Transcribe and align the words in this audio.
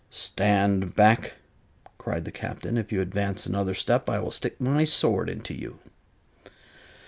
"Stand 0.09 0.95
back!" 0.95 1.35
cried 1.99 2.25
the 2.25 2.31
Captain. 2.31 2.75
"If 2.75 2.91
you 2.91 3.01
advance 3.01 3.45
another 3.45 3.75
step 3.75 4.09
I 4.09 4.17
will 4.17 4.31
stick 4.31 4.59
my 4.59 4.83
sword 4.83 5.29
into 5.29 5.53
you." 5.53 5.77